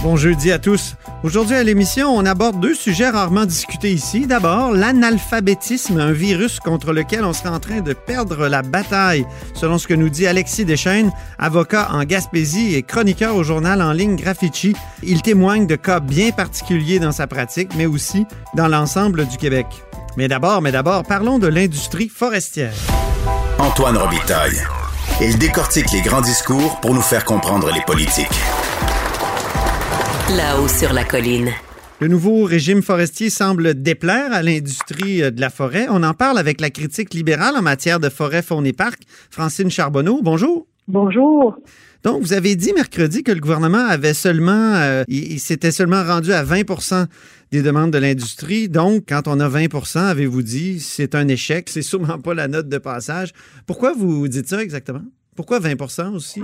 [0.00, 0.94] Bon jeudi à tous.
[1.24, 4.28] Aujourd'hui à l'émission, on aborde deux sujets rarement discutés ici.
[4.28, 9.76] D'abord, l'analphabétisme, un virus contre lequel on serait en train de perdre la bataille, selon
[9.76, 14.14] ce que nous dit Alexis Deschaines, avocat en Gaspésie et chroniqueur au journal en ligne
[14.14, 14.76] Graffiti.
[15.02, 19.66] Il témoigne de cas bien particuliers dans sa pratique, mais aussi dans l'ensemble du Québec.
[20.16, 22.74] Mais d'abord, mais d'abord, parlons de l'industrie forestière.
[23.58, 24.62] Antoine Robitaille.
[25.20, 28.28] Il décortique les grands discours pour nous faire comprendre les politiques.
[30.36, 31.48] Là-haut sur la colline.
[32.00, 35.86] Le nouveau régime forestier semble déplaire à l'industrie euh, de la forêt.
[35.88, 39.70] On en parle avec la critique libérale en matière de forêt, faune et parc, Francine
[39.70, 40.20] Charbonneau.
[40.22, 40.66] Bonjour.
[40.86, 41.56] Bonjour.
[42.02, 46.04] Donc, vous avez dit mercredi que le gouvernement avait seulement, euh, il, il s'était seulement
[46.04, 47.06] rendu à 20%
[47.50, 48.68] des demandes de l'industrie.
[48.68, 52.68] Donc, quand on a 20% avez-vous dit, c'est un échec, c'est sûrement pas la note
[52.68, 53.32] de passage.
[53.66, 55.04] Pourquoi vous dites ça exactement?
[55.34, 56.42] Pourquoi 20% aussi?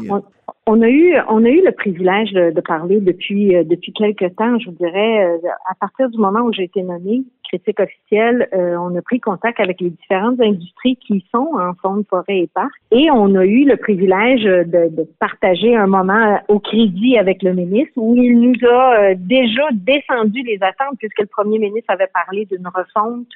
[0.66, 4.34] On, a eu on a eu le privilège de, de parler depuis euh, depuis quelques
[4.36, 8.48] temps, je vous dirais, euh, à partir du moment où j'ai été nommée critique officielle,
[8.54, 12.50] euh, on a pris contact avec les différentes industries qui sont en faune, forêt et
[12.52, 17.42] parc, et on a eu le privilège de, de partager un moment au crédit avec
[17.42, 22.10] le ministre où il nous a déjà descendu les attentes puisque le premier ministre avait
[22.12, 23.28] parlé d'une refonte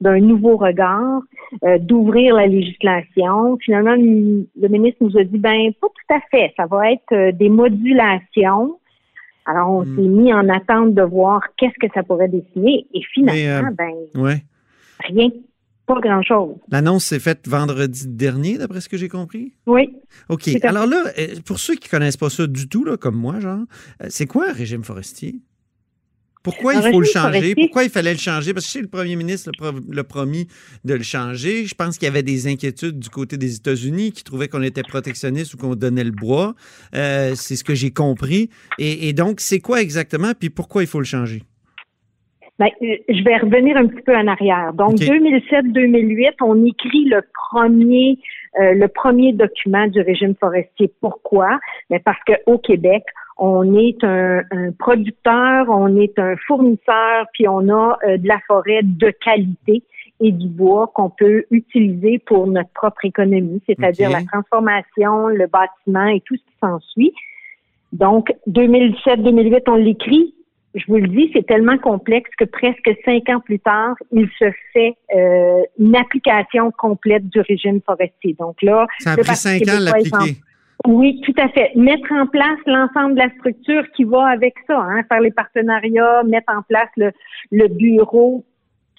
[0.00, 1.22] d'un nouveau regard,
[1.64, 3.56] euh, d'ouvrir la législation.
[3.58, 7.32] Finalement, le ministre nous a dit, ben pas tout à fait, ça va être euh,
[7.32, 8.78] des modulations.
[9.44, 9.94] Alors, on Hmm.
[9.96, 12.86] s'est mis en attente de voir qu'est-ce que ça pourrait dessiner.
[12.94, 13.62] Et finalement, Mais, euh,
[14.14, 14.42] ben Ouais.
[15.00, 15.28] rien,
[15.86, 16.54] pas grand-chose.
[16.70, 19.52] L'annonce s'est faite vendredi dernier, d'après ce que j'ai compris?
[19.66, 19.96] Oui.
[20.28, 20.48] OK.
[20.62, 21.04] Alors là,
[21.44, 23.64] pour ceux qui connaissent pas ça du tout, là, comme moi, genre,
[24.08, 25.40] c'est quoi un régime forestier?
[26.42, 27.54] Pourquoi il faut le changer?
[27.54, 28.52] Pourquoi il fallait le changer?
[28.52, 30.48] Parce que je sais que le premier ministre l'a pro- l'a promis
[30.84, 31.66] de le changer.
[31.66, 34.82] Je pense qu'il y avait des inquiétudes du côté des États-Unis qui trouvaient qu'on était
[34.82, 36.54] protectionniste ou qu'on donnait le bois.
[36.94, 38.50] Euh, c'est ce que j'ai compris.
[38.78, 40.32] Et, et donc, c'est quoi exactement?
[40.38, 41.42] Puis pourquoi il faut le changer?
[42.58, 44.72] Ben, euh, je vais revenir un petit peu en arrière.
[44.74, 45.00] Donc, OK.
[45.00, 48.18] 2007-2008, on écrit le premier,
[48.60, 50.92] euh, le premier document du régime forestier.
[51.00, 51.58] Pourquoi?
[51.88, 53.02] Ben, parce qu'au Québec,
[53.44, 58.38] on est un, un producteur, on est un fournisseur, puis on a euh, de la
[58.46, 59.82] forêt de qualité
[60.20, 66.06] et du bois qu'on peut utiliser pour notre propre économie, c'est-à-dire la transformation, le bâtiment
[66.06, 67.12] et tout ce qui s'ensuit.
[67.92, 70.34] Donc, 2007-2008, on l'écrit.
[70.76, 74.52] Je vous le dis, c'est tellement complexe que presque cinq ans plus tard, il se
[74.72, 78.36] fait euh, une application complète du régime forestier.
[78.38, 80.40] Donc là, Ça a pris cinq ans l'appliquer.
[80.86, 81.72] Oui, tout à fait.
[81.76, 86.22] Mettre en place l'ensemble de la structure qui va avec ça, hein, faire les partenariats,
[86.24, 87.12] mettre en place le,
[87.50, 88.44] le bureau,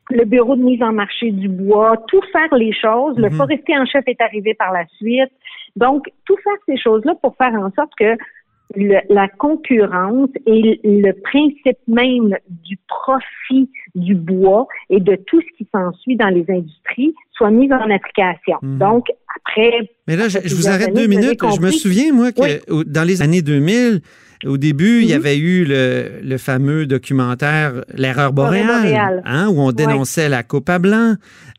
[0.10, 3.18] le bureau de mise en marché du bois, tout faire les choses.
[3.18, 3.36] Le Mhm.
[3.36, 5.32] forestier en chef est arrivé par la suite.
[5.76, 8.18] Donc, tout faire ces choses-là pour faire en sorte que
[8.76, 15.58] le- la concurrence et le principe même du profit du bois et de tout ce
[15.58, 18.58] qui s'ensuit dans les industries soit mis en application.
[18.62, 18.80] Mhm.
[18.80, 21.40] Donc, après Mais là, je, Après je vous arrête années, deux minutes.
[21.56, 22.42] Je me souviens, moi, que
[22.72, 22.84] Oui.
[22.88, 24.02] dans les années 2000,
[24.46, 25.16] au début, il y Mhm.
[25.20, 30.80] avait eu le, le fameux documentaire L'erreur boréale, hein, où on dénonçait la coupe à
[30.80, 31.16] blanc.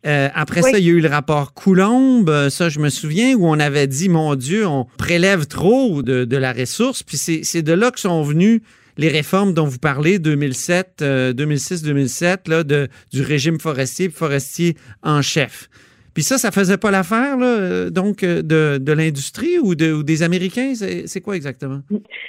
[0.06, 0.70] Euh, après Oui.
[0.72, 3.58] ça, il y a eu le rapport Coulombe, euh, ça, je me souviens, où on
[3.58, 7.02] avait dit, mon Dieu, on prélève trop de, de la ressource.
[7.02, 8.62] Puis c'est c'est de là que sont venues
[8.96, 15.20] les réformes dont vous parlez, 2007, euh, 2006-2007, là, de, du régime forestier, forestier en
[15.22, 15.68] chef.
[16.14, 20.02] Puis ça, ça faisait pas l'affaire, là, donc, euh, de, de l'industrie ou, de, ou
[20.02, 20.72] des Américains?
[20.74, 21.80] C'est quoi exactement?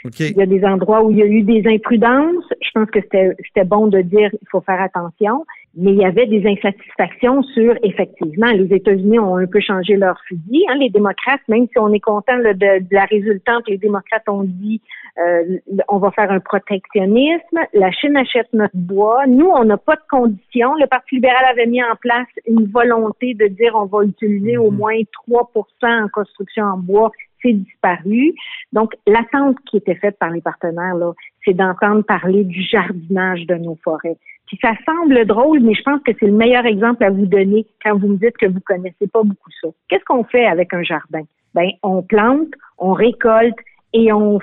[0.06, 0.20] OK.
[0.20, 2.46] Il y a des endroits où il y a eu des imprudences.
[2.62, 5.46] Je pense que c'était c'était bon de dire il faut faire attention.
[5.76, 10.18] Mais il y avait des insatisfactions sur, effectivement, les États-Unis ont un peu changé leur
[10.28, 10.66] fusil.
[10.70, 14.44] Hein, les démocrates, même si on est content de, de, la résultante, les démocrates ont
[14.44, 14.82] dit
[15.18, 15.58] euh,
[15.88, 19.26] on va faire un protectionnisme, la Chine achète notre bois.
[19.28, 20.74] Nous, on n'a pas de conditions.
[20.76, 24.72] Le Parti libéral avait mis en place une volonté de dire on va utiliser au
[24.72, 24.78] mhm.
[24.78, 25.00] moins
[25.30, 27.12] 3% en construction en bois.
[27.42, 28.34] C'est disparu.
[28.74, 31.12] Donc, l'attente qui était faite par les partenaires, là,
[31.44, 34.18] c'est d'entendre parler du jardinage de nos forêts.
[34.48, 37.66] Puis ça semble drôle, mais je pense que c'est le meilleur exemple à vous donner
[37.84, 39.70] quand vous me dites que vous connaissez pas beaucoup ça.
[39.88, 41.24] Qu'est-ce qu'on fait avec un jardin?
[41.54, 43.58] Ben, on plante, on récolte
[43.96, 44.40] et on,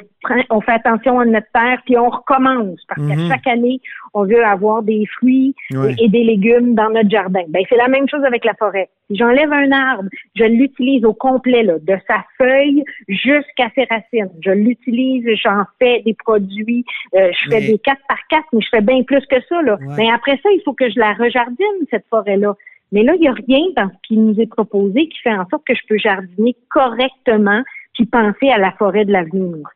[0.49, 2.81] on fait attention à notre terre, puis on recommence.
[2.89, 3.29] Parce qu'à mhm.
[3.29, 3.81] chaque année,
[4.15, 7.43] on veut avoir des fruits et, des légumes dans notre jardin.
[7.49, 8.89] Ben, c'est la même chose avec la forêt.
[9.09, 14.33] Si j'enlève un arbre, je l'utilise au complet, là, de sa feuille jusqu'à ses racines.
[14.43, 18.69] Je l'utilise, j'en fais des produits, euh, je fais des 4 par 4, mais je
[18.71, 19.61] fais bien plus que ça.
[19.61, 19.79] Là.
[19.99, 22.55] Mais après ça, il faut que je la rejardine, cette forêt-là.
[22.91, 25.49] Mais là, il n'y a rien dans ce qui nous est proposé qui fait en
[25.49, 27.63] sorte que je peux jardiner correctement
[27.95, 29.67] puis penser à la forêt de l'avenir.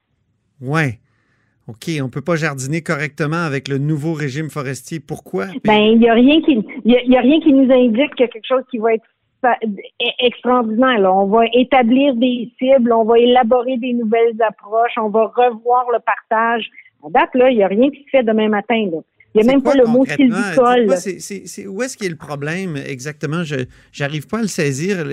[0.61, 0.99] Oui.
[1.69, 5.01] OK, on ne peut pas jardiner correctement avec le nouveau régime forestier.
[5.01, 5.47] Pourquoi?
[5.65, 8.63] Ben, il n'y a rien qui y a, rien qui nous indique que quelque chose
[8.71, 9.05] qui va être
[10.21, 11.01] extraordinaire.
[11.13, 15.99] On va établir des cibles, on va élaborer des nouvelles approches, on va revoir le
[15.99, 16.69] partage.
[17.05, 18.89] À date, là, il n'y a rien qui se fait demain matin.
[18.91, 18.99] Là.
[19.37, 20.87] Il n'y a même pas le mot sylvicole.
[21.69, 23.43] où est-ce qu'il y a le problème exactement?
[23.45, 23.67] Je
[24.01, 25.05] n'arrive pas à le saisir.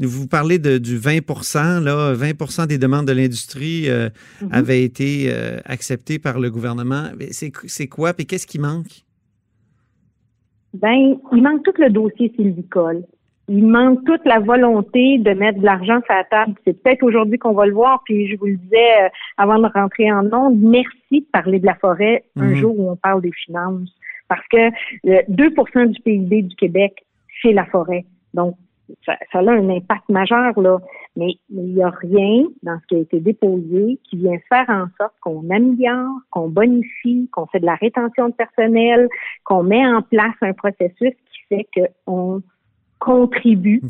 [0.00, 4.08] Vous parlez de, du 20% là, 20% des demandes de l'industrie euh,
[4.42, 4.50] mm-hmm.
[4.50, 7.10] avaient été euh, acceptées par le gouvernement.
[7.30, 8.12] C'est quoi?
[8.18, 9.04] Et qu'est-ce qui manque?
[10.72, 13.04] Ben, il manque tout le dossier sylvicole
[13.48, 16.54] il manque toute la volonté de mettre de l'argent sur la table.
[16.64, 18.02] C'est peut-être aujourd'hui qu'on va le voir.
[18.04, 21.66] Puis je vous le disais euh, avant de rentrer en ondes, merci de parler de
[21.66, 22.54] la forêt un mhm.
[22.54, 23.90] jour où on parle des finances.
[24.28, 24.70] Parce que
[25.04, 27.04] 2% du PIB du Québec,
[27.42, 28.06] c'est la forêt.
[28.32, 28.56] Donc,
[29.04, 30.78] ça, ça, a un impact majeur, là.
[31.16, 34.86] Mais il n'y a rien dans ce qui a été déposé qui vient faire en
[34.98, 39.08] sorte qu'on améliore, qu'on bonifie, qu'on fait de la rétention de personnel,
[39.44, 41.68] qu'on met en place un processus qui fait
[42.04, 42.42] qu'on
[43.04, 43.82] contribue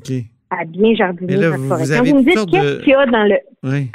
[0.50, 1.84] à bien jardiner notre forêt.
[1.88, 3.36] Quand vous me dites qu'est-ce qu'il y a dans le...
[3.62, 3.90] Oui.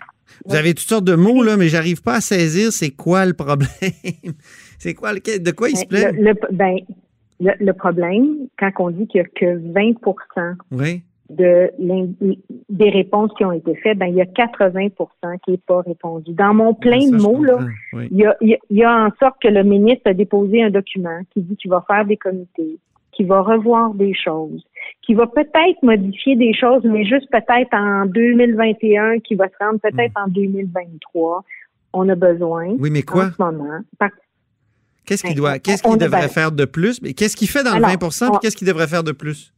[0.46, 3.34] Vous avez toutes sortes de mots, là, mais j'arrive pas à saisir c'est quoi le
[3.34, 3.70] problème.
[4.78, 6.22] c'est quoi de quoi il se ben, plaît?
[6.22, 6.78] Le, ben,
[7.40, 9.96] le, problème, quand on dit qu'il n'y a que 20
[11.30, 11.72] de
[12.70, 14.92] des réponses qui ont été faites, ben, il y a 80%
[15.44, 16.32] qui n'est pas répondu.
[16.34, 17.60] Dans mon plein de mots, là,
[17.94, 21.20] il, y a, il y a en sorte que le ministre a déposé un document
[21.32, 22.80] qui dit qu'il va faire des comités,
[23.20, 24.64] qu'il va revoir des choses,
[25.02, 29.80] qui va peut-être modifier des choses, mais juste peut-être en 2021, qui va se rendre
[29.82, 31.44] peut-être en 2023.
[31.92, 32.76] On a besoin.
[32.80, 33.26] Oui, mais quoi?
[33.26, 33.80] En ce moment.
[35.06, 37.02] Qu'est-ce qu'il ben, doit, qu'est-ce qu'il devrait faire de plus?
[37.02, 39.52] Mais qu'est-ce qu'il fait dans le 20% qu'est-ce qu'il devrait faire de plus?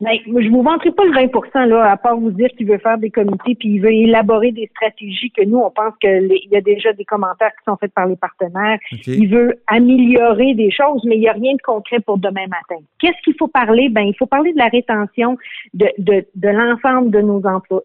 [0.00, 2.96] Ben, je vous vanterai pas le 20 là, à part vous dire qu'il veut faire
[2.96, 6.60] des comités puis il veut élaborer des stratégies que nous, on pense qu'il y a
[6.62, 8.78] déjà des commentaires qui sont faits par les partenaires.
[9.06, 12.82] Il veut améliorer des choses, mais il n'y a rien de concret pour demain matin.
[12.98, 13.90] Qu'est-ce qu'il faut parler?
[13.90, 15.36] Ben, il faut parler de la rétention
[15.74, 17.82] de, de, de l'ensemble de nos emplois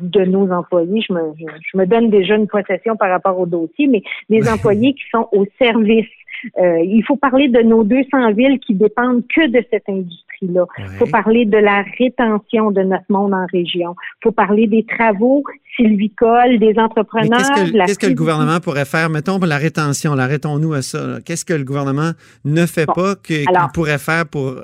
[0.00, 3.86] de nos employés, je me, je me donne déjà une possession par rapport au dossier,
[3.86, 6.08] mais des employés qui sont au service
[6.58, 9.88] euh, il faut parler de nos 200 villes qui dépendent que de cette
[10.40, 10.64] Il
[10.98, 13.94] faut parler de la rétention de notre monde en région.
[14.20, 15.42] Il faut parler des travaux
[15.76, 17.40] sylvicoles, des entrepreneurs.
[17.86, 19.10] Qu'est-ce que, le gouvernement pourrait faire?
[19.10, 21.18] Mettons la rétention, arrêtons-nous à ça.
[21.24, 22.12] Qu'est-ce que le gouvernement
[22.44, 24.54] ne fait pas qu'il pourrait faire pour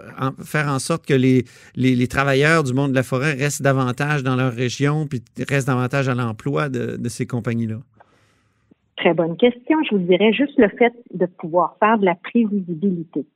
[0.45, 1.45] faire en sorte que les,
[1.77, 6.09] les, travailleurs du monde de la forêt restent davantage dans leur région puis restent davantage
[6.09, 7.77] à l'emploi de ces compagnies-là?
[8.97, 9.79] Très bonne question.
[9.91, 13.27] Je vous dirais juste le fait de pouvoir faire de la prévisibilité.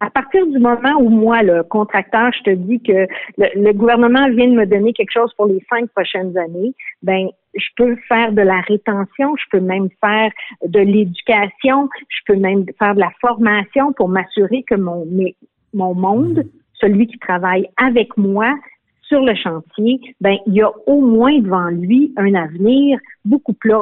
[0.00, 3.06] À partir du moment où moi, le contracteur, je te dis que
[3.38, 7.66] le, gouvernement vient de me donner quelque chose pour les cinq prochaines années, ben je
[7.76, 10.30] peux faire de la rétention, je peux même faire
[10.66, 15.06] de l'éducation, je peux même faire de la formation pour m'assurer que mon
[15.72, 18.54] mon monde, celui qui travaille avec moi,
[19.08, 23.72] sur le chantier, ben il y a au moins devant lui un avenir beaucoup plus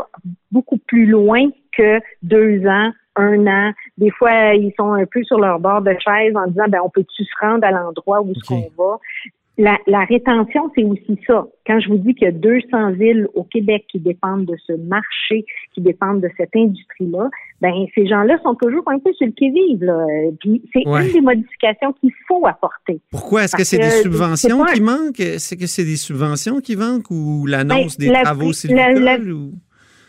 [0.52, 3.72] beaucoup plus loin que deux ans, un an.
[3.98, 6.90] Des fois, ils sont un peu sur leur bord de chaise en disant ben on
[6.90, 8.98] peut-tu se rendre à l'endroit où ce qu'on va?
[9.56, 11.46] La, la rétention, c'est aussi ça.
[11.64, 14.72] Quand je vous dis qu'il y a 200 villes au Québec qui dépendent de ce
[14.72, 17.30] marché, qui dépendent de cette industrie-là,
[17.60, 19.88] ben ces gens-là sont toujours un peu sur le qui-vive.
[20.40, 23.00] Puis c'est une des modifications qu'il faut apporter.
[23.12, 23.44] Pourquoi?
[23.44, 25.20] Est-ce que c'est des subventions qui manquent?
[25.20, 29.52] Est-ce que c'est des subventions qui manquent ou l'annonce ben, des travaux sylvicoles?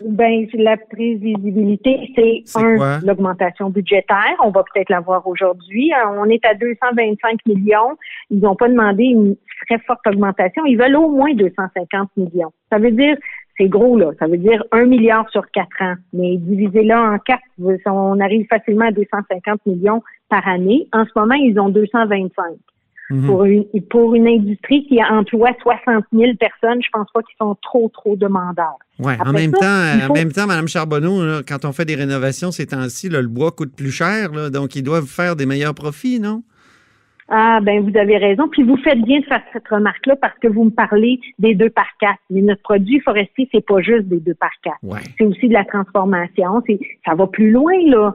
[0.01, 4.35] Ben, la prévisibilité, c'est un, l'augmentation budgétaire.
[4.43, 5.91] On va peut-être l'avoir aujourd'hui.
[5.93, 7.97] Euh, On est à 225 millions.
[8.29, 9.35] Ils n'ont pas demandé une
[9.67, 10.65] très forte augmentation.
[10.65, 12.51] Ils veulent au moins 250 millions.
[12.71, 13.15] Ça veut dire,
[13.57, 14.11] c'est gros, là.
[14.19, 15.95] Ça veut dire un milliard sur quatre ans.
[16.13, 17.43] Mais divisé là en quatre,
[17.85, 20.87] on arrive facilement à 250 millions par année.
[20.91, 22.55] En ce moment, ils ont 225.
[23.09, 23.27] Mhm.
[23.27, 27.55] Pour une, pour une industrie qui emploie 60 000 personnes, je pense pas qu'ils sont
[27.61, 28.79] trop, trop demandeurs.
[28.97, 31.95] Ouais, en même ça, temps, en même temps, Mme Charbonneau, là, quand on fait des
[31.95, 35.75] rénovations ces temps-ci, le bois coûte plus cher, là, donc ils doivent faire des meilleurs
[35.75, 36.41] profits, non?
[37.27, 38.47] Ah, ben vous avez raison.
[38.47, 41.71] Puis vous faites bien de faire cette remarque-là parce que vous me parlez des deux
[41.71, 42.19] par quatre.
[42.29, 44.77] Mais notre produit forestier, c'est pas juste des deux par quatre.
[44.83, 44.99] Ouais.
[45.17, 46.61] C'est aussi de la transformation.
[46.67, 48.13] C'est, ça va plus loin, là.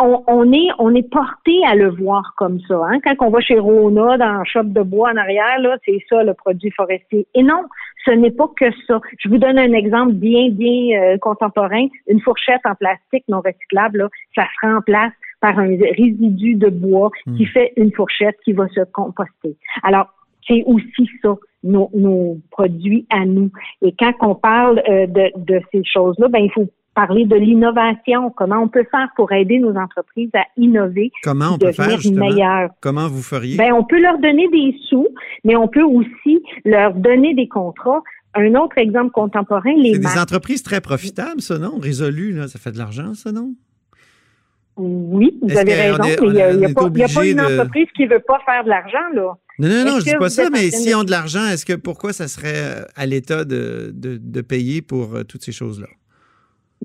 [0.00, 2.80] On, on est, on est porté à le voir comme ça.
[2.86, 3.00] Hein?
[3.04, 6.22] Quand on va chez Rona, dans le shop de bois en arrière, là, c'est ça
[6.22, 7.26] le produit forestier.
[7.34, 7.62] Et non,
[8.04, 9.00] ce n'est pas que ça.
[9.18, 11.86] Je vous donne un exemple bien, bien euh, contemporain.
[12.06, 17.10] Une fourchette en plastique non recyclable, là, ça se remplace par un résidu de bois
[17.36, 19.56] qui fait une fourchette qui va se composter.
[19.82, 20.08] Alors,
[20.46, 23.50] c'est aussi ça, nos, nos produits à nous.
[23.82, 26.68] Et quand on parle euh, de, de ces choses-là, ben il faut
[27.00, 28.30] parler de l'innovation.
[28.36, 32.00] Comment on peut faire pour aider nos entreprises à innover, Comment on peut devenir faire,
[32.00, 32.28] justement?
[32.28, 32.70] meilleures.
[32.80, 33.56] Comment vous feriez?
[33.56, 35.06] Ben, on peut leur donner des sous,
[35.44, 38.02] mais on peut aussi leur donner des contrats.
[38.34, 41.78] Un autre exemple contemporain, les c'est des entreprises très profitables, ça, non?
[41.78, 43.54] Résolu, là, ça fait de l'argent, ça, non?
[44.76, 46.02] Oui, vous avez raison.
[46.04, 46.68] est- mais Il n'y a,
[47.08, 49.34] pas, a une de- entreprise qui veut pas faire de l'argent, là.
[49.60, 51.72] Non, non, non, je dis que pas ça, mais s'ils ont de l'argent, est-ce que
[51.72, 55.88] pourquoi ça serait euh, à l'État de, de, de payer pour euh, toutes ces choses-là?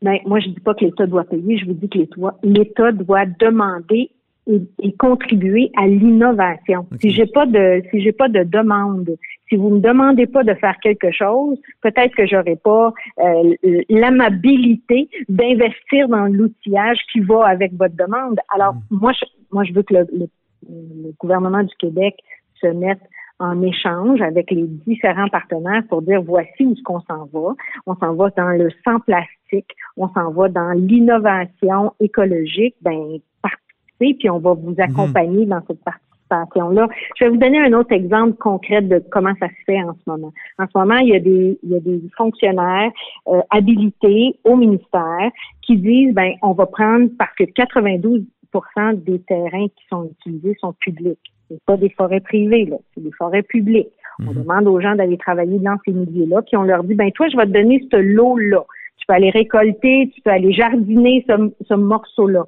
[0.02, 2.00] Ben, moi, je dis pas que l'État doit payer, je vous dis que
[2.44, 4.10] l'État, doit demander
[4.48, 6.86] et, et contribuer à l'innovation.
[7.00, 9.10] Si j'ai pas de, si j'ai pas de demande,
[9.48, 13.54] si vous me demandez pas de faire quelque chose, peut-être que j'aurai pas euh,
[13.90, 18.40] l'amabilité d'investir dans l'outillage qui va avec votre demande.
[18.54, 20.30] Alors, moi, je, moi, je veux que le, le-
[20.70, 22.16] le gouvernement du Québec
[22.62, 23.02] se mette
[23.40, 27.54] en échange avec les différents partenaires pour dire voici où ce qu'on s'en va.
[27.86, 32.76] On s'en va dans le sans plastique, on s'en va dans l'innovation écologique.
[32.82, 36.88] Ben, participez, puis on va vous accompagner dans cette participation-là.
[37.18, 40.10] Je vais vous donner un autre exemple concret de comment ça se fait en ce
[40.10, 40.32] moment.
[40.58, 42.92] En ce moment, il y a des, il y a des fonctionnaires
[43.28, 49.68] euh, habilités au ministère qui disent, ben, on va prendre parce que 92% des terrains
[49.68, 51.33] qui sont utilisés sont publics.
[51.54, 52.78] C'est pas des forêts privées, là.
[52.94, 53.90] C'est des forêts publiques.
[54.28, 57.28] On demande aux gens d'aller travailler dans ces milieux-là, puis on leur dit, ben, toi,
[57.30, 58.64] je vais te donner ce lot-là.
[58.98, 62.44] Tu peux aller récolter, tu peux aller jardiner ce, ce morceau-là.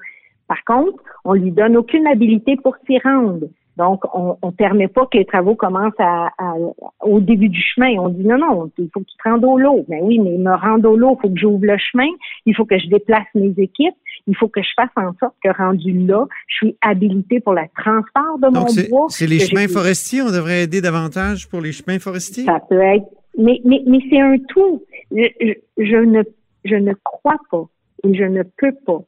[0.47, 3.47] Par contre, on lui donne aucune habilité pour s'y rendre.
[3.77, 6.53] Donc, on ne permet pas que les travaux commencent à, à-
[7.01, 7.97] au début du chemin.
[8.00, 9.83] On dit non, non, il faut que tu te rendes au lot.
[9.89, 12.07] Ben oui, mais me rendre au lot, il faut que j'ouvre le chemin,
[12.45, 13.95] il faut que je déplace mes équipes,
[14.27, 17.62] il faut que je fasse en sorte que rendu là, je suis habilité pour le
[17.77, 19.05] transport de Donc, mon bois.
[19.10, 20.22] c'est les chemins forestiers.
[20.22, 22.46] On devrait aider davantage pour les chemins forestiers?
[22.46, 23.05] Ça peut être.
[23.38, 24.84] Mais, mais, mais c'est un tout.
[25.12, 26.24] Je, je- je ne,
[26.63, 27.65] je ne crois pas
[28.03, 29.00] et je ne peux pas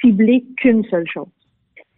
[0.00, 1.26] cibler qu'une seule chose.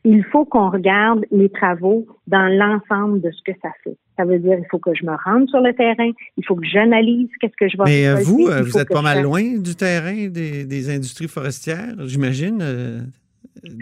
[0.04, 3.96] Il faut qu'on regarde les travaux dans l'ensemble de ce que ça fait.
[4.16, 6.64] Ça veut dire il faut que je me rende sur le terrain, il faut que
[6.66, 9.74] j'analyse qu'est-ce que je vais Mais euh, vous, euh, vous êtes pas mal loin du
[9.74, 13.00] terrain des, des industries forestières, j'imagine, euh,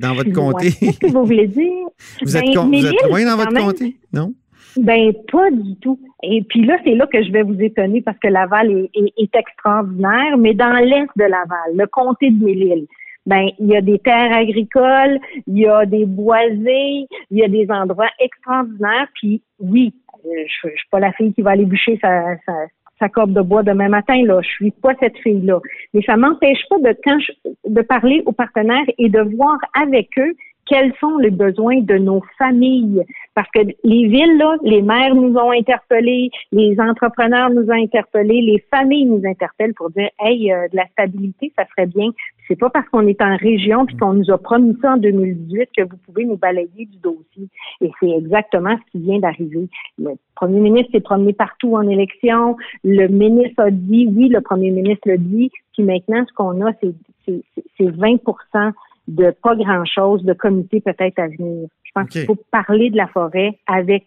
[0.00, 0.70] dans votre comté?
[0.72, 1.86] Qu'est-ce que vous voulez dire?
[2.22, 4.32] Vous êtes, Ben, con- mes vous êtes villes, loin dans votre même, comté, non?
[4.78, 5.98] Ben pas du tout.
[6.22, 9.12] Et puis là, c'est là que je vais vous étonner parce que Laval est, est-
[9.18, 12.86] est extraordinaire, mais dans l'est de Laval, le comté de Mille-Îles,
[13.26, 17.48] ben il y a des terres agricoles, il y a des boisés, il y a
[17.48, 19.08] des endroits extraordinaires.
[19.14, 19.92] Puis oui,
[20.24, 22.52] je, suis pas la fille qui va aller bûcher sa, sa,
[22.98, 24.22] sa corde de bois demain matin.
[24.24, 25.60] Là, je suis pas cette fille-là.
[25.94, 27.32] Mais ça m'empêche pas de quand je-
[27.68, 30.34] de parler aux partenaires et de voir avec eux
[30.66, 33.02] quels sont les besoins de nos familles.
[33.34, 38.40] Parce que les villes, là, les maires nous ont interpellés, les entrepreneurs nous ont interpellés,
[38.40, 42.10] les familles nous interpellent pour dire, hey, euh, de la stabilité, ça serait bien.
[42.52, 45.70] C'est pas parce qu'on est en région puis qu'on nous a promis ça en 2018
[45.74, 47.48] que vous pouvez nous balayer du dossier.
[47.80, 49.68] Et c'est exactement ce qui vient d'arriver.
[49.96, 52.56] Le premier ministre s'est promené partout en élection.
[52.84, 55.50] Le ministre a dit, oui, le premier ministre le dit.
[55.72, 56.92] Puis maintenant, ce qu'on a, c'est
[57.24, 58.72] c'est- c'est- c'est 20%
[59.08, 61.68] de pas grand-chose, de comités peut-être à venir.
[61.84, 64.04] Je pense qu'il faut parler de la forêt avec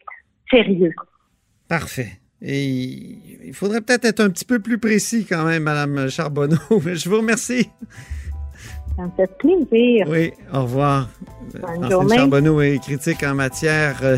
[0.51, 0.93] sérieux.
[1.67, 2.09] Parfait.
[2.41, 6.57] Et il faudrait peut-être être un petit peu plus précis quand même, Madame Charbonneau.
[6.93, 7.69] Je vous remercie.
[8.97, 10.07] Ça me fait plaisir.
[10.09, 11.09] Oui, au revoir.
[11.53, 12.15] Bonne journée.
[12.17, 14.17] Charbonneau est critique en matière euh,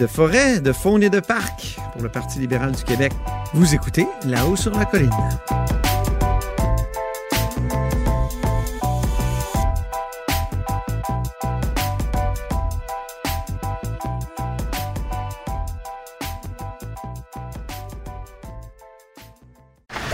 [0.00, 3.12] de forêt, de faune et de parc pour le Parti libéral du Québec.
[3.54, 5.10] Vous écoutez là-haut sur la colline.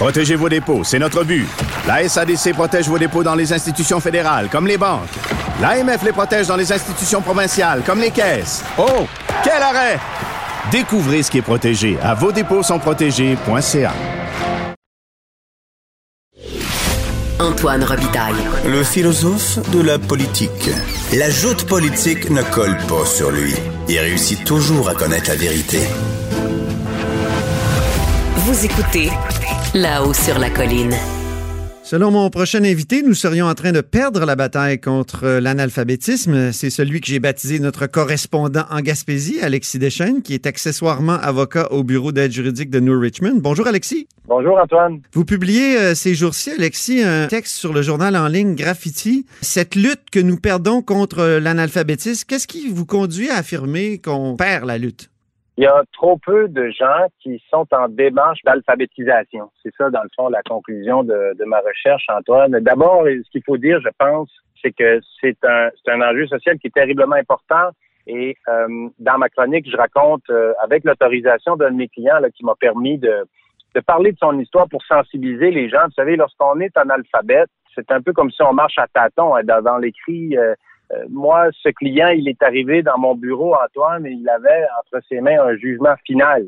[0.02, 1.46] Protégez vos dépôts, c'est notre but.
[1.86, 5.06] La SADC protège vos dépôts dans les institutions fédérales, comme les banques.
[5.60, 8.64] L'AMF les protège dans les institutions provinciales, comme les caisses.
[8.78, 9.06] Oh,
[9.44, 10.00] quel arrêt!
[10.72, 13.92] Découvrez ce qui est protégé à vos dépôts sont protégés.ca.
[17.38, 18.34] Antoine Robitaille.
[18.66, 20.68] Le philosophe de la politique.
[21.12, 23.54] La joute politique ne colle pas sur lui.
[23.88, 25.78] Il réussit toujours à connaître la vérité.
[28.34, 29.12] Vous écoutez
[29.74, 30.94] là-haut sur la colline.
[31.82, 36.52] Selon mon prochain invité, nous serions en train de perdre la bataille contre l'analphabétisme.
[36.52, 41.72] C'est celui que j'ai baptisé notre correspondant en Gaspésie, Alexis Deschênes, qui est accessoirement avocat
[41.72, 43.40] au bureau d'aide juridique de New Richmond.
[43.40, 44.06] Bonjour Alexis.
[44.26, 45.00] Bonjour Antoine.
[45.12, 49.26] Vous publiez euh, ces jours-ci, Alexis, un texte sur le journal en ligne Graffiti.
[49.40, 54.66] Cette lutte que nous perdons contre l'analphabétisme, qu'est-ce qui vous conduit à affirmer qu'on perd
[54.66, 55.11] la lutte?
[55.62, 59.48] Il y a trop peu de gens qui sont en démarche d'alphabétisation.
[59.62, 62.58] C'est ça, dans le fond, la conclusion de, ma recherche, Antoine.
[62.58, 64.28] D'abord, ce qu'il faut dire, je pense,
[64.60, 67.70] c'est que c'est un, un enjeu social qui est terriblement important.
[68.08, 72.44] Et euh, dans ma chronique, je raconte, euh, avec l'autorisation d'un de mes clients qui
[72.44, 73.24] m'a permis de,
[73.76, 75.84] de parler de son histoire pour sensibiliser les gens.
[75.84, 79.44] Vous savez, lorsqu'on est analphabète, c'est un peu comme si on marche à tâtons hein,
[79.44, 80.36] dans, l'écrit.
[80.36, 80.56] Euh,
[81.08, 85.20] moi, ce client, il est arrivé dans mon bureau, Antoine, et il avait entre ses
[85.20, 86.44] mains un jugement final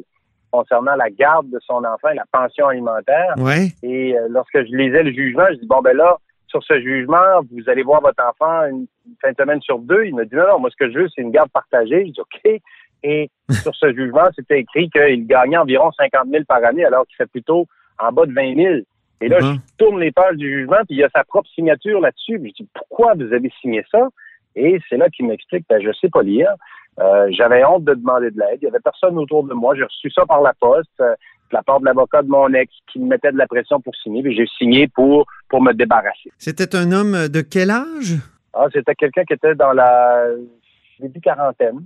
[0.50, 3.34] concernant la garde de son enfant et la pension alimentaire.
[3.38, 3.72] Ouais.
[3.82, 7.40] Et euh, lorsque je lisais le jugement, je dis bon ben là, sur ce jugement,
[7.50, 8.86] vous allez voir votre enfant une,
[9.20, 10.04] fin de semaine sur deux.
[10.04, 12.06] Il me dit non, non moi ce que je veux, c'est une garde partagée.
[12.06, 12.60] Je dis OK.
[13.02, 13.30] Et
[13.62, 17.26] sur ce jugement, c'était écrit qu'il gagnait environ 50 000 par année, alors qu'il fait
[17.26, 17.66] plutôt
[17.98, 18.74] en bas de 20 000.
[19.20, 19.54] Et là, Mhm.
[19.54, 22.40] je tourne les pages du jugement, puis il y a sa propre signature là-dessus.
[22.44, 24.08] Je dis pourquoi vous avez signé ça?
[24.56, 26.54] Et c'est là qu'il m'explique ben je sais pas lire.
[27.00, 28.58] Euh, J'avais honte de demander de l'aide.
[28.62, 29.74] Il y avait personne autour de moi.
[29.74, 31.12] J'ai reçu ça par la poste, euh,
[31.50, 33.94] de la part de l'avocat de mon ex, qui me mettait de la pression pour
[33.96, 34.22] signer.
[34.22, 36.30] Puis j'ai signé pour pour me débarrasser.
[36.38, 38.14] C'était un homme de quel âge?
[38.52, 40.26] Ah, c'était quelqu'un qui était dans la
[41.00, 41.80] début quarantaine.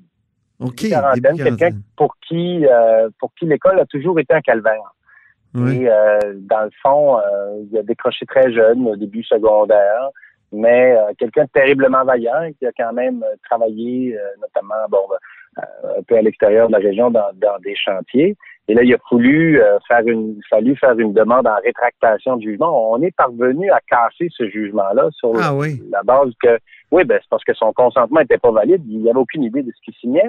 [0.60, 0.76] OK.
[0.76, 4.94] Début quarantaine, quelqu'un pour qui euh, pour qui l'école a toujours été un calvaire.
[5.54, 5.84] Oui.
[5.84, 5.90] Et
[6.34, 7.18] dans le fond,
[7.72, 10.10] il a décroché très jeune, au début secondaire,
[10.52, 15.02] mais euh, quelqu'un de terriblement vaillant qui a quand même euh, travaillé, euh, notamment bon,
[15.58, 18.36] euh, un peu à l'extérieur de la région dans, dans des chantiers.
[18.70, 22.50] Et là, il a fallu euh, faire une, fallu faire une demande en rétractation du
[22.50, 22.92] jugement.
[22.92, 25.82] On est parvenu à casser ce jugement-là sur Ah oui.
[25.90, 26.58] la base que,
[26.92, 28.82] oui, ben c'est parce que son consentement n'était pas valide.
[28.86, 30.28] Il n'avait aucune idée de ce qu'il signait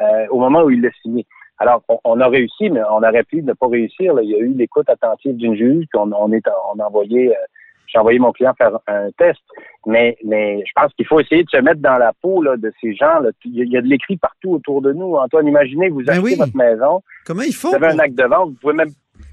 [0.00, 1.26] euh, au moment où il l'a signé.
[1.58, 4.14] Alors, on, on a réussi, mais on aurait pu ne pas réussir.
[4.14, 4.22] là.
[4.22, 6.44] Il y a eu l'écoute attentive d'une juge, puis on, on est,
[6.74, 7.40] on a envoyé, euh,
[7.86, 9.40] j'ai envoyé mon client faire un test.
[9.86, 12.72] Mais, mais je pense qu'il faut essayer de se mettre dans la peau là, de
[12.80, 13.18] ces gens.
[13.20, 13.30] Là.
[13.44, 15.14] Il y a- de l'écrit partout autour de nous.
[15.16, 16.34] Antoine, imaginez, vous Ben achetez oui.
[16.38, 18.90] votre maison, Comment ils font vous avez un acte de vente, vous pouvez même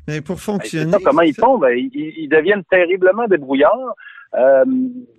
[0.08, 0.92] ben, pour ben, fonctionner?
[0.92, 1.58] ça, comment ils font?
[1.58, 3.94] Ben, ils, ils deviennent terriblement débrouillards.
[4.36, 4.64] Euh,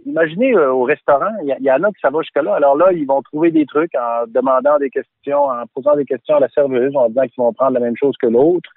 [0.06, 2.54] imaginez euh, au restaurant, il y, a- il y en a qui ça va jusque-là.
[2.54, 6.36] Alors là, ils vont trouver des trucs en demandant des questions, en posant des questions
[6.36, 8.70] à la serveuse, en disant qu'ils vont prendre la même chose que l'autre.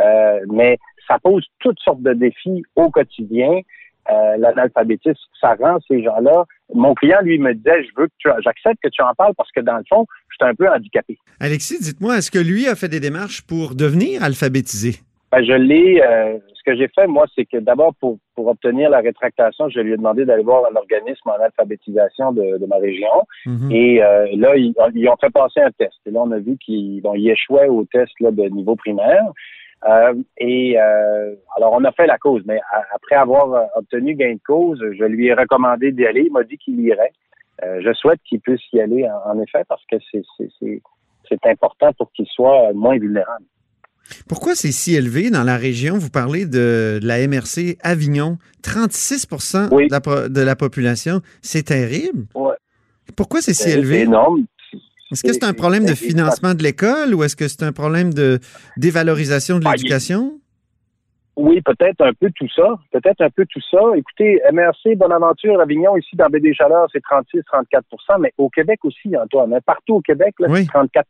[0.00, 3.60] Euh, mais ça pose toutes sortes de défis au quotidien.
[4.12, 6.44] Euh, L'analphabétisme, ça rend ces gens-là.
[6.74, 9.50] Mon client, lui, me disait, je veux que tu, j'accepte que tu en parles parce
[9.52, 11.18] que dans le fond, je suis un peu handicapé.
[11.40, 15.00] Alexis, dites-moi, est-ce que lui a fait des démarches pour devenir alphabétisé?
[15.32, 16.00] Ben, je l'ai.
[16.02, 19.80] euh, ce que j'ai fait, moi, c'est que d'abord, pour, pour obtenir la rétractation, je
[19.80, 23.22] lui ai demandé d'aller voir un organisme en alphabétisation de, de ma région.
[23.44, 23.70] Mhm.
[23.70, 25.94] Et euh, là, ils, ils ont fait passer un test.
[26.06, 29.22] Et là, on a vu qu'ils bon, ils échouaient au test là, de niveau primaire.
[29.88, 32.42] Euh, et euh, alors, on a fait la cause.
[32.46, 36.24] Mais a- après avoir euh, obtenu gain de cause, je lui ai recommandé d'y aller.
[36.26, 37.12] Il m'a dit qu'il irait.
[37.64, 40.82] Euh, je souhaite qu'il puisse y aller, en, en effet, parce que c'est c'est- c'est-
[41.28, 43.44] c'est important pour qu'il soit moins vulnérable.
[44.28, 45.98] Pourquoi c'est si élevé dans la région?
[45.98, 49.26] Vous parlez de, de la MRC Avignon, 36
[49.72, 49.88] Oui.
[49.88, 51.20] de, la, po- de la population.
[51.42, 52.26] C'est terrible.
[52.34, 52.54] Ouais.
[53.16, 54.00] Pourquoi c'est si C'est élevé?
[54.02, 54.44] énorme.
[55.12, 58.12] Est-ce que c'est un problème de financement de l'école ou est-ce que c'est un problème
[58.12, 58.38] de
[58.76, 60.32] dévalorisation de il- l'éducation?
[61.38, 62.76] Oui, peut-être un peu tout ça.
[62.92, 63.78] Peut-être un peu tout ça.
[63.94, 69.14] Écoutez, MRC Bonaventure Avignon, ici dans Baie des Chaleurs, c'est 36-34% mais au Québec aussi,
[69.16, 69.52] Antoine.
[69.52, 69.58] hein.
[69.64, 70.60] Partout au Québec, là, Oui.
[70.64, 71.06] c'est 34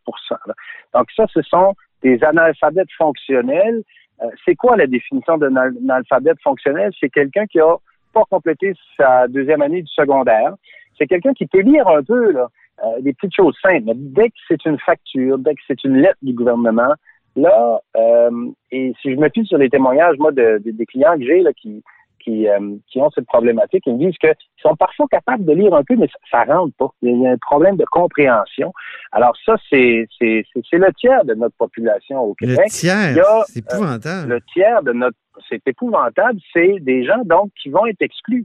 [0.49, 0.55] là.
[0.95, 3.83] Donc ça, ce sont des analphabètes fonctionnels.
[4.21, 6.91] Euh, c'est quoi la définition d'un al- analphabète fonctionnel?
[6.99, 7.77] C'est quelqu'un qui a
[8.13, 10.55] pas complété sa deuxième année du secondaire.
[10.99, 12.49] C'est quelqu'un qui peut lire un peu là,
[12.85, 13.85] euh, des petites choses simples.
[13.87, 16.93] Mais dès que c'est une facture, dès que c'est une lettre du gouvernement,
[17.37, 18.31] là, euh,
[18.71, 21.41] et si je me fie sur les témoignages, moi, de, de- des clients que j'ai
[21.43, 21.83] là, qui,
[22.21, 25.73] qui, euh, qui ont cette problématique, ils me disent qu'ils sont parfois capables de lire
[25.75, 26.89] un peu, mais ça, ça rentre pas.
[27.03, 28.73] Il y a un problème de compréhension.
[29.13, 32.67] Alors ça, c'est c'est c'est- le tiers de notre population au Le Québec.
[32.71, 34.29] tiers, y a, c'est épouvantable.
[34.29, 35.17] Le tiers de notre
[35.49, 38.43] c'est épouvantable, c'est des gens donc qui vont être exclus.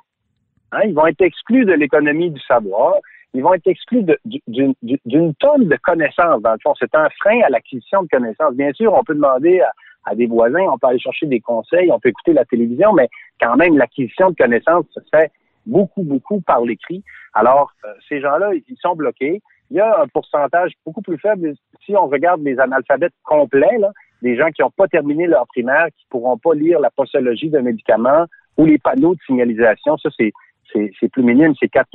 [0.73, 2.93] Hein, ils vont être exclus de l'économie du savoir.
[3.33, 6.41] Ils vont être exclus d'une tonne de connaissances.
[6.41, 8.55] Dans le fond, c'est un frein à l'acquisition de connaissances.
[8.55, 9.71] Bien sûr, on peut demander à,
[10.05, 13.07] à, des voisins, on peut aller chercher des conseils, on peut écouter la télévision, mais
[13.39, 15.31] quand même, l'acquisition de connaissances se fait
[15.65, 17.03] beaucoup, beaucoup par l'écrit.
[17.33, 19.41] Alors, euh, ces gens-là, ils sont bloqués.
[19.69, 21.53] Il y a un pourcentage beaucoup plus faible
[21.85, 23.91] si on regarde les analphabètes complets, là,
[24.21, 27.61] des gens qui n'ont pas terminé leur primaire, qui pourront pas lire la posologie d'un
[27.61, 28.25] médicament
[28.57, 29.97] ou les panneaux de signalisation.
[29.97, 30.31] Ça, c'est
[30.73, 31.89] c'est plus minime, c'est 4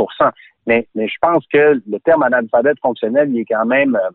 [0.67, 4.11] mais, mais je pense que le terme analphabète fonctionnel, il est quand même euh,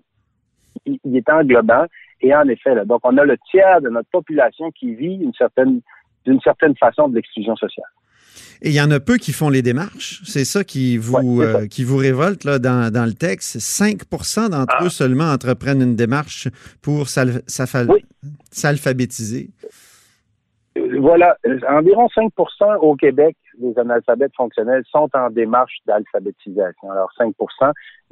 [0.85, 1.85] il, est englobant.
[2.21, 5.33] Et en effet, là, donc on a le tiers de notre population qui vit une
[5.33, 5.81] certaine
[6.25, 7.87] d'une certaine façon de l'exclusion sociale.
[8.61, 10.21] Et il y en a peu qui font les démarches.
[10.23, 13.57] C'est ça qui vous, euh, qui vous révolte là, dans, dans le texte.
[13.57, 14.85] 5% d'entre ah.
[14.85, 16.47] eux seulement entreprennent une démarche
[16.83, 19.49] pour s'alphabétiser.
[20.77, 21.35] Euh, voilà,
[21.67, 22.31] environ 5
[22.81, 26.91] au Québec des analphabètes fonctionnels sont en démarche d'alphabétisation.
[26.91, 27.33] Alors 5%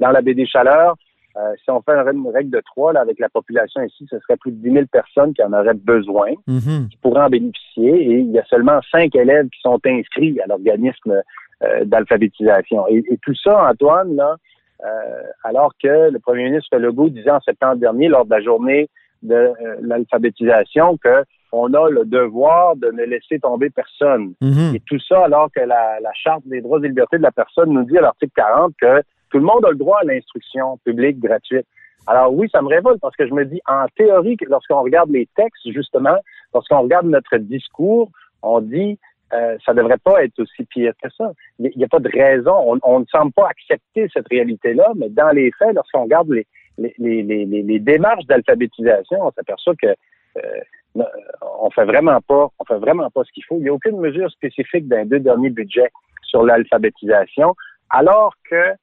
[0.00, 0.96] Dans la baie des Chaleurs,
[1.36, 4.50] euh, si on fait une règle de trois avec la population ici, ce serait plus
[4.50, 6.88] de 10 000 personnes qui en auraient besoin, mm-hmm.
[6.88, 7.90] qui pourraient en bénéficier.
[7.90, 11.22] Et il y a seulement cinq élèves qui sont inscrits à l'organisme
[11.62, 12.86] euh, d'alphabétisation.
[12.88, 14.36] Et, tout ça, Antoine, là,
[14.84, 18.88] euh, alors que le premier ministre Legault disait en septembre dernier, lors de la journée
[19.22, 24.34] de l'alphabétisation, que on a le devoir de ne laisser tomber personne.
[24.40, 24.76] Mm-hmm.
[24.76, 27.72] Et tout ça alors que la, la Charte des droits et libertés de la personne
[27.72, 31.18] nous dit à l'article 40 que tout le monde a le droit à l'instruction publique
[31.18, 31.66] gratuite.
[32.06, 35.28] Alors oui, ça me révolte parce que je me dis, en théorie, lorsqu'on regarde les
[35.36, 36.16] textes, justement,
[36.54, 38.10] lorsqu'on regarde notre discours,
[38.42, 38.98] on dit,
[39.32, 41.32] euh, ça devrait pas être aussi pire que ça.
[41.58, 42.80] Il n'y a pas de raison.
[42.82, 46.46] On, ne semble pas accepter cette réalité-là, mais dans les faits, lorsqu'on regarde les,
[46.78, 50.60] les, les, les, démarches d'alphabétisation, on s'aperçoit que euh,
[50.94, 53.56] on fait vraiment pas, on fait vraiment pas ce qu'il faut.
[53.56, 55.90] Il n'y a aucune mesure spécifique dans les deux derniers budgets
[56.22, 57.54] sur l'alphabétisation,
[57.90, 58.74] alors que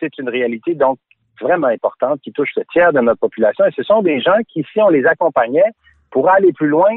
[0.00, 0.98] c'est une réalité donc
[1.40, 3.64] vraiment importante qui touche le tiers de notre population.
[3.66, 5.70] Et ce sont des gens qui, si on les accompagnait,
[6.10, 6.90] pourraient aller plus loin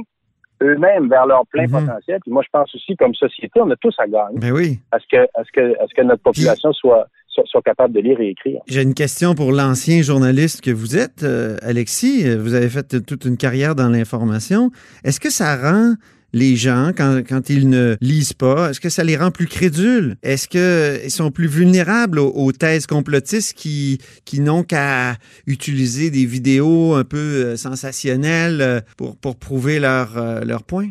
[0.61, 1.71] eux-mêmes vers leur plein mhm.
[1.71, 2.19] potentiel.
[2.21, 4.39] Puis moi, je pense aussi, comme société, on a tous à gagner.
[4.39, 4.79] Mais ben oui.
[4.91, 7.07] À ce que, à ce que, à ce que notre population soit,
[7.45, 8.61] soit, capable de lire et écrire.
[8.67, 12.35] J'ai une question pour l'ancien journaliste que vous êtes, euh, Alexis.
[12.35, 14.71] Vous avez fait toute une carrière dans l'information.
[15.03, 15.95] Est-ce que ça rend
[16.31, 18.69] les gens quand, quand ils ne lisent pas?
[18.69, 20.15] Est-ce que ça les rend plus crédules?
[20.23, 25.13] Est-ce qu'ils sont plus vulnérables aux, thèses complotistes qui, qui n'ont qu'à
[25.47, 30.89] utiliser des vidéos un peu euh, sensationnelles euh, pour, pour prouver leur, leur point?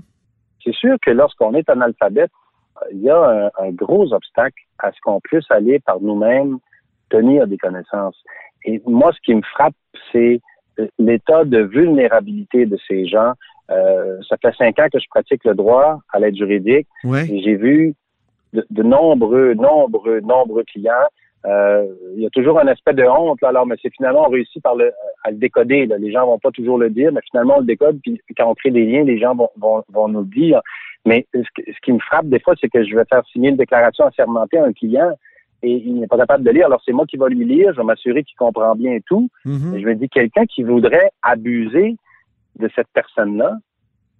[0.64, 2.30] C'est sûr que lorsqu'on est analphabète,
[2.92, 6.58] il y a un, gros obstacle à ce qu'on puisse aller par nous-mêmes
[7.10, 8.16] tenir des connaissances.
[8.64, 9.74] Et moi, ce qui me frappe,
[10.12, 10.40] c'est
[10.98, 13.32] l'état de vulnérabilité de ces gens
[13.70, 16.86] euh, ça fait cinq ans que je pratique le droit à l'aide juridique.
[17.04, 17.94] Et j'ai vu
[18.52, 21.08] de, nombreux, nombreux, nombreux clients.
[21.46, 24.31] Euh, il y a toujours un aspect de honte, là, alors, mais c'est finalement on
[24.31, 24.92] réussit par le,
[25.24, 25.87] à le décoder.
[25.87, 25.96] Là.
[25.98, 28.55] Les gens vont pas toujours le dire, mais finalement on le décode, puis, quand on
[28.55, 30.61] crée des liens, les gens vont, vont, vont nous le dire.
[31.07, 34.05] Mais ce, qui me frappe des fois, c'est que je vais faire signer une déclaration
[34.07, 35.12] assermentée à un client
[35.62, 36.66] et il n'est pas capable de lire.
[36.66, 39.29] Alors c'est moi qui vais lui lire, je vais m'assurer qu'il comprend bien tout.
[39.46, 39.77] Mm-hmm.
[39.77, 41.96] Et je me dis, quelqu'un qui voudrait abuser
[42.59, 43.57] de cette personne-là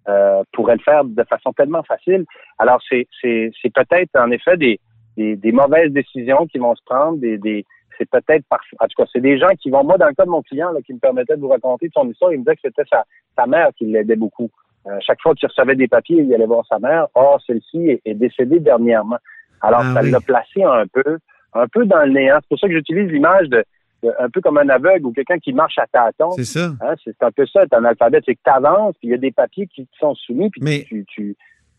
[0.09, 2.25] euh, pourrait le faire de façon tellement facile.
[2.59, 4.81] Alors, c'est, c'est, c'est peut-être en effet des,
[5.19, 7.67] des, des, mauvaises décisions qui vont se prendre, des, des
[7.99, 10.25] c'est peut-être par, en tout cas, c'est des gens qui vont, moi, dans le cas
[10.25, 12.55] de mon client, là, qui me permettait de vous raconter son histoire, il me disait
[12.55, 13.05] que c'était sa,
[13.37, 14.49] sa mère qui l'aidait beaucoup.
[14.87, 17.09] Euh, chaque fois qu'il recevait des papiers, il allait voir sa mère.
[17.15, 19.19] Or, celle-ci est, décédée dernièrement.
[19.61, 21.19] Alors, ah ça l'a placé un peu,
[21.53, 22.39] un peu dans le néant.
[22.41, 23.65] C'est pour ça que j'utilise l'image de,
[24.19, 26.31] un peu comme un aveugle ou quelqu'un qui marche à tâtons.
[26.33, 26.71] C'est ça.
[26.81, 28.21] Hein, c'est un peu ça, un alphabet.
[28.25, 30.85] C'est que tu avances, puis il y a des papiers qui te sont soumis, puis
[30.85, 31.37] tu, tu,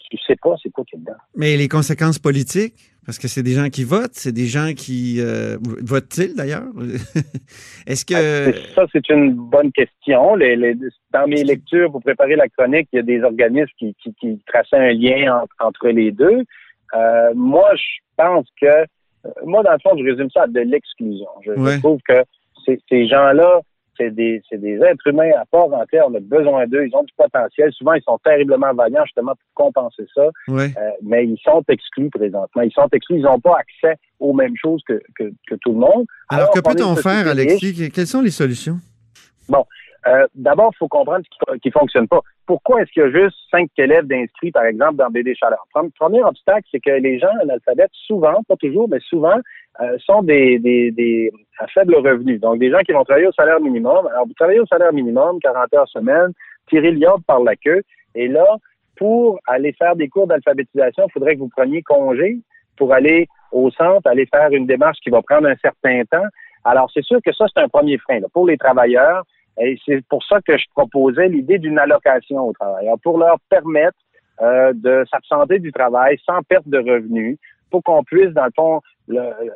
[0.10, 1.14] tu, sais pas c'est quoi qui est dedans.
[1.36, 5.18] Mais les conséquences politiques, parce que c'est des gens qui votent, c'est des gens qui
[5.20, 6.68] euh, votent-ils d'ailleurs?
[7.88, 8.50] Est-ce que...
[8.50, 10.36] Ah, ça, c'est une bonne question.
[10.36, 10.76] Les,
[11.12, 14.40] dans mes lectures pour préparer la chronique, il y a des organismes qui, qui, qui
[14.46, 16.44] traçaient un lien entre les deux.
[16.96, 18.86] Euh, moi, je pense que
[19.26, 21.28] euh, moi, dans le fond, je résume ça à de l'exclusion.
[21.46, 22.24] Je, trouve que
[22.66, 23.62] ces gens-là,
[24.00, 26.06] c'est des, des êtres humains à part entière.
[26.08, 26.86] On a besoin d'eux.
[26.86, 27.72] Ils ont du potentiel.
[27.74, 30.30] Souvent, ils sont terriblement vaillants justement pour compenser ça.
[30.50, 30.70] Euh,
[31.04, 32.62] mais ils sont exclus présentement.
[32.62, 33.18] Ils sont exclus.
[33.18, 36.06] Ils n'ont pas accès aux mêmes choses que, que, tout le monde.
[36.30, 37.92] Alors, que peut-on faire, Alexis?
[37.92, 38.78] Quelles sont les solutions?
[39.48, 39.66] Bon,
[40.08, 42.22] euh, d'abord, il faut comprendre ce qui ne fonctionne pas.
[42.46, 45.66] Pourquoi est-ce qu'il y a juste cinq élèves d'inscrits, par exemple, dans BD Chaleur?
[46.00, 49.38] Premier obstacle, c'est que les gens analphabètes, souvent, pas toujours, mais souvent,
[49.82, 52.38] euh, sont des, des, des à faible revenu.
[52.40, 54.08] Donc, des gens qui vont travailler au salaire minimum.
[54.08, 56.32] Alors, vous travaillez au salaire minimum, 40 heures semaine,
[56.70, 57.82] tirez le par la queue,
[58.16, 58.46] et là,
[58.98, 62.40] pour aller faire des cours d'alphabétisation, il faudrait que vous preniez congé
[62.78, 66.28] pour aller au centre, aller faire une démarche qui va prendre un certain temps.
[66.64, 69.24] Alors, c'est sûr que ça, c'est un premier frein pour les travailleurs.
[69.62, 73.98] Et c'est pour ça que je proposais l'idée d'une allocation aux travailleurs, pour leur permettre
[74.42, 77.38] euh, de s'absenter du travail sans perte de revenus,
[77.70, 78.82] pour qu'on puisse, dans le fond,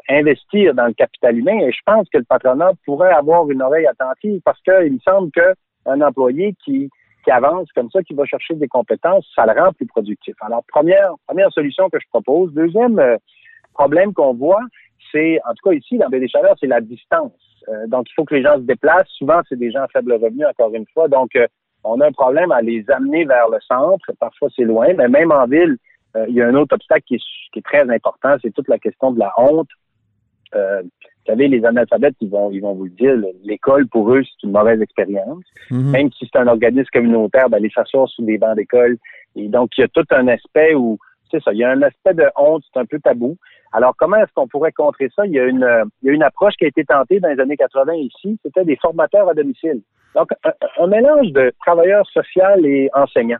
[0.09, 1.59] investir dans le capital humain.
[1.59, 5.31] Et je pense que le patronat pourrait avoir une oreille attentive parce qu'il me semble
[5.31, 6.89] qu'un employé qui,
[7.23, 10.35] qui avance comme ça, qui va chercher des compétences, ça le rend plus productif.
[10.41, 12.53] Alors, première, première solution que je propose.
[12.53, 13.17] Deuxième euh,
[13.73, 14.61] problème qu'on voit,
[15.11, 17.31] c'est, en tout cas ici, dans des Chaleurs, c'est la distance.
[17.69, 19.09] Euh, donc, il faut que les gens se déplacent.
[19.17, 21.07] Souvent, c'est des gens à faible revenu, encore une fois.
[21.07, 21.47] Donc, euh,
[21.83, 24.11] on a un problème à les amener vers le centre.
[24.19, 25.77] Parfois, c'est loin, mais même en ville,
[26.15, 29.11] euh, il y a un autre obstacle qui est, très important, c'est toute la question
[29.11, 29.69] de la honte.
[30.53, 30.89] vous
[31.27, 34.53] savez, les analphabètes, ils vont, ils vont vous le dire, l'école, pour eux, c'est une
[34.53, 35.43] mauvaise expérience.
[35.71, 35.91] Mhm.
[35.91, 38.97] Même si c'est un organisme communautaire, d'aller s'asseoir sous des bancs d'école.
[39.35, 40.97] Et donc, il y a tout un aspect où,
[41.31, 43.37] c'est ça, il y a un aspect de honte, c'est un peu tabou.
[43.71, 45.25] Alors, comment est-ce qu'on pourrait contrer ça?
[45.25, 45.67] Il y, a une,
[46.01, 48.63] il y a une approche qui a été tentée dans les années 80 ici, c'était
[48.63, 49.81] des formateurs à domicile.
[50.15, 50.29] Donc,
[50.79, 53.39] un, mélange de travailleurs sociaux et enseignants.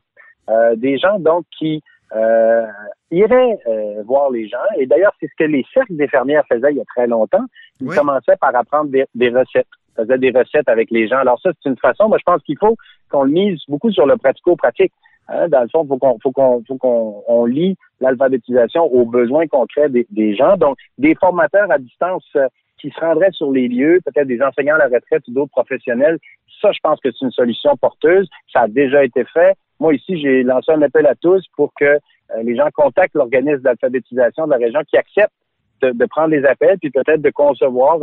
[0.49, 1.83] Euh, des gens, donc, qui
[2.15, 2.65] euh,
[3.11, 4.57] iraient euh, voir les gens.
[4.77, 7.45] Et d'ailleurs, c'est ce que les cercles d'infirmières faisaient il y a très longtemps.
[7.81, 11.17] Ils commençaient par apprendre des, des recettes faisaient des recettes avec les gens.
[11.17, 12.75] Alors ça, c'est une façon, moi je pense qu'il faut
[13.11, 14.91] qu'on le mise beaucoup sur le pratico-pratique.
[15.29, 19.47] Hein, dans le fond, faut qu'on faut qu'on faut qu'on on lie l'alphabétisation aux besoins
[19.47, 20.57] concrets des, des, gens.
[20.57, 24.75] Donc, des formateurs à distance euh, qui se rendraient sur les lieux, peut-être des enseignants
[24.75, 26.19] à la retraite ou d'autres professionnels.
[26.61, 28.27] Ça, je pense que c'est une solution porteuse.
[28.51, 29.55] Ça a déjà été fait.
[29.83, 31.99] Moi, ici, j'ai lancé un appel à tous pour que euh,
[32.41, 35.33] les gens contactent l'organisme d'alphabétisation de la région qui accepte
[35.81, 37.99] de, de prendre les appels, puis peut-être de concevoir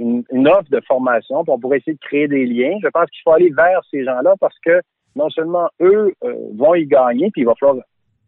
[0.00, 1.44] une, une, offre de formation.
[1.44, 2.76] Puis on pourrait essayer de créer des liens.
[2.82, 4.80] Je pense qu'il faut aller vers ces gens-là parce que
[5.14, 7.76] non seulement eux euh, vont y gagner, puis il va falloir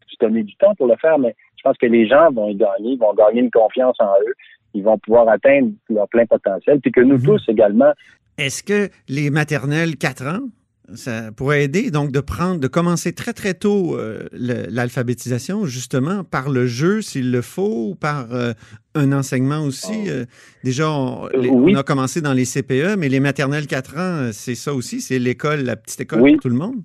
[0.07, 2.55] se donner du temps pour le faire, mais je pense que les gens vont y
[2.55, 4.33] gagner, vont gagner une confiance en eux,
[4.73, 7.25] ils vont pouvoir atteindre leur plein potentiel, puis que nous mhm.
[7.25, 7.91] tous également.
[8.37, 10.47] Est-ce que les maternelles 4 ans,
[10.95, 16.49] ça pourrait aider donc de prendre, de commencer très très tôt euh, l'alphabétisation justement par
[16.49, 18.53] le jeu s'il le faut ou par euh,
[18.95, 20.07] un enseignement aussi.
[20.07, 20.25] Oh.
[20.63, 25.01] déjà, on, a commencé dans les CPE, mais les maternelles 4 ans, c'est ça aussi,
[25.01, 26.75] c'est l'école, la petite école pour tout le monde.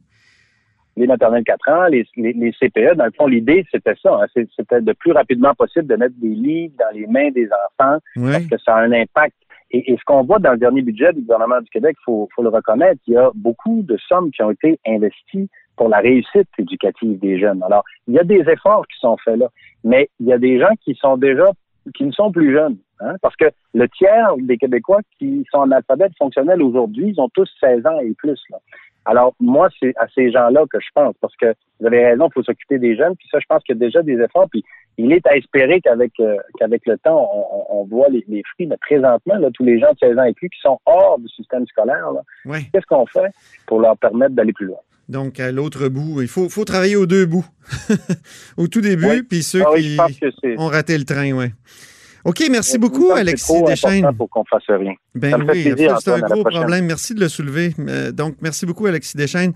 [0.96, 4.20] Les maternelles 4 ans, les, les, CPE, dans le fond, l'idée, c'était ça.
[4.22, 7.98] Hein, c'était de plus rapidement possible de mettre des livres dans les mains des enfants
[8.16, 9.34] parce que ça a un impact
[9.70, 12.48] et, ce qu'on voit dans le dernier budget du gouvernement du Québec, il faut, le
[12.48, 17.18] reconnaître, il y a beaucoup de sommes qui ont été investies pour la réussite éducative
[17.18, 17.62] des jeunes.
[17.62, 19.48] Alors, il y a des efforts qui sont faits là,
[19.84, 21.50] mais il y a des gens qui sont déjà,
[21.94, 22.78] qui ne sont plus jeunes.
[23.00, 27.28] Hein, parce que le tiers des Québécois qui sont en alphabet fonctionnel aujourd'hui, ils ont
[27.28, 28.40] tous 16 ans et plus.
[28.50, 28.58] Là.
[29.04, 32.32] Alors, moi, c'est à ces gens-là que je pense, parce que vous avez raison, il
[32.34, 34.64] faut s'occuper des jeunes, puis ça, je pense qu'il y a déjà des efforts, puis
[34.98, 37.30] il est à espérer qu'avec euh, qu'avec le temps,
[37.70, 40.50] on, voit les, fruits, mais présentement, là, tous les gens de 16 ans et plus
[40.50, 42.08] qui sont hors du système scolaire,
[42.44, 43.30] qu'est-ce qu'on fait
[43.66, 44.78] pour leur permettre d'aller plus loin?
[45.08, 47.46] Donc, à l'autre bout, il faut, faut travailler aux deux bouts.
[48.58, 49.96] Au tout début, puis ceux ah qui
[50.58, 51.46] ont raté le train, oui.
[52.24, 54.10] OK, merci beaucoup, Alexis Deschaines.
[54.16, 54.92] pour qu'on fasse rien.
[55.14, 56.84] Ben oui, c'est un gros problème.
[56.84, 57.72] Merci de le soulever.
[57.78, 59.52] Euh, donc, merci beaucoup, Alexis Deschaines,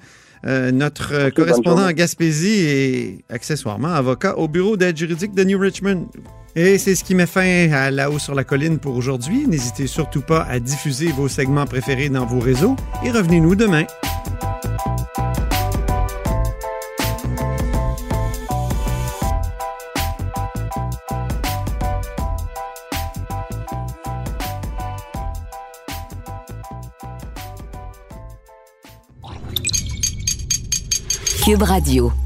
[0.47, 5.59] euh, notre euh, correspondant à Gaspésie et accessoirement avocat au bureau d'aide juridique de New
[5.59, 6.09] Richmond.
[6.55, 9.47] Et c'est ce qui met fin à La Haut sur la Colline pour aujourd'hui.
[9.47, 13.85] N'hésitez surtout pas à diffuser vos segments préférés dans vos réseaux et revenez-nous demain.
[31.43, 32.22] Cube Radio.